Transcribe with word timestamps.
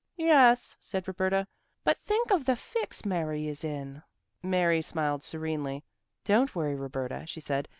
"Yes," 0.17 0.75
said 0.79 1.07
Roberta, 1.07 1.45
"but 1.83 1.99
think 1.99 2.31
of 2.31 2.43
the 2.45 2.55
fix 2.55 3.05
Mary 3.05 3.47
is 3.47 3.63
in." 3.63 4.01
Mary 4.41 4.81
smiled 4.81 5.23
serenely. 5.23 5.83
"Don't 6.25 6.55
worry, 6.55 6.73
Roberta," 6.73 7.25
she 7.27 7.39
said. 7.39 7.69